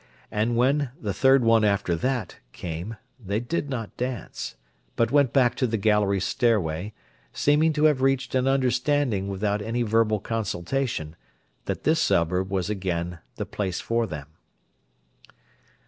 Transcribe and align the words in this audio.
And 0.31 0.57
when 0.57 0.89
"the 0.99 1.13
third 1.13 1.43
one 1.43 1.63
after 1.63 1.95
that" 1.95 2.39
came, 2.53 2.97
they 3.23 3.39
did 3.39 3.69
not 3.69 3.95
dance, 3.97 4.55
but 4.95 5.11
went 5.11 5.31
back 5.31 5.53
to 5.57 5.67
the 5.67 5.77
gallery 5.77 6.19
stairway, 6.19 6.93
seeming 7.33 7.71
to 7.73 7.83
have 7.83 8.01
reached 8.01 8.33
an 8.33 8.47
understanding 8.47 9.27
without 9.27 9.61
any 9.61 9.83
verbal 9.83 10.19
consultation, 10.19 11.15
that 11.65 11.83
this 11.83 11.99
suburb 11.99 12.49
was 12.49 12.67
again 12.67 13.19
the 13.35 13.45
place 13.45 13.79
for 13.79 14.07
them. 14.07 14.25